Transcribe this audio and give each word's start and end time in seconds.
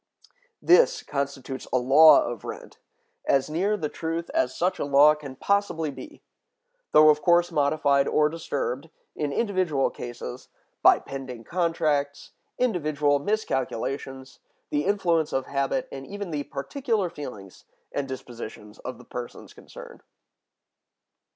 This 0.63 1.03
constitutes 1.03 1.67
a 1.71 1.77
law 1.77 2.23
of 2.25 2.43
rent, 2.43 2.79
as 3.27 3.51
near 3.51 3.77
the 3.77 3.87
truth 3.87 4.31
as 4.33 4.55
such 4.57 4.79
a 4.79 4.83
law 4.83 5.13
can 5.13 5.35
possibly 5.35 5.91
be; 5.91 6.23
though 6.91 7.09
of 7.09 7.21
course 7.21 7.51
modified 7.51 8.07
or 8.07 8.27
disturbed, 8.27 8.89
in 9.15 9.31
individual 9.31 9.91
cases, 9.91 10.47
by 10.81 10.97
pending 10.97 11.43
contracts, 11.43 12.31
individual 12.57 13.19
miscalculations, 13.19 14.39
the 14.71 14.85
influence 14.85 15.31
of 15.33 15.45
habit, 15.45 15.87
and 15.91 16.07
even 16.07 16.31
the 16.31 16.45
particular 16.45 17.07
feelings 17.07 17.65
and 17.91 18.07
dispositions 18.07 18.79
of 18.79 18.97
the 18.97 19.05
persons 19.05 19.53
concerned. 19.53 20.01